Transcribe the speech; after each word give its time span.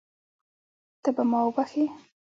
ته 1.03 1.09
به 1.15 1.23
ما 1.31 1.39
وبښې. 1.47 1.85